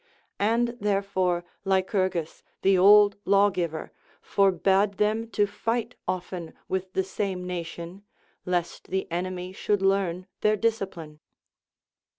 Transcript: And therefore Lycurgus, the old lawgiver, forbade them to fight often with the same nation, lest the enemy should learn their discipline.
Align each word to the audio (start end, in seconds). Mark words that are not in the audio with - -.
And 0.39 0.69
therefore 0.79 1.45
Lycurgus, 1.63 2.41
the 2.63 2.75
old 2.75 3.17
lawgiver, 3.23 3.91
forbade 4.19 4.93
them 4.95 5.29
to 5.29 5.45
fight 5.45 5.93
often 6.07 6.55
with 6.67 6.93
the 6.93 7.03
same 7.03 7.45
nation, 7.45 8.01
lest 8.43 8.87
the 8.87 9.05
enemy 9.11 9.51
should 9.53 9.83
learn 9.83 10.25
their 10.41 10.55
discipline. 10.57 11.19